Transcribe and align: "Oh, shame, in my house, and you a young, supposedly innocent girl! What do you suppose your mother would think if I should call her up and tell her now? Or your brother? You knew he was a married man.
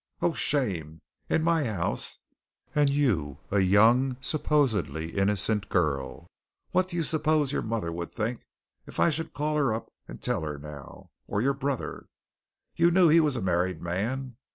"Oh, 0.19 0.33
shame, 0.33 1.01
in 1.29 1.43
my 1.43 1.65
house, 1.65 2.21
and 2.73 2.89
you 2.89 3.37
a 3.51 3.59
young, 3.59 4.17
supposedly 4.19 5.11
innocent 5.11 5.69
girl! 5.69 6.25
What 6.71 6.87
do 6.87 6.95
you 6.95 7.03
suppose 7.03 7.51
your 7.51 7.61
mother 7.61 7.91
would 7.91 8.11
think 8.11 8.47
if 8.87 8.99
I 8.99 9.11
should 9.11 9.31
call 9.35 9.57
her 9.57 9.71
up 9.71 9.91
and 10.07 10.19
tell 10.19 10.41
her 10.41 10.57
now? 10.57 11.11
Or 11.27 11.39
your 11.39 11.53
brother? 11.53 12.07
You 12.75 12.89
knew 12.89 13.09
he 13.09 13.19
was 13.19 13.35
a 13.35 13.43
married 13.43 13.79
man. 13.79 14.37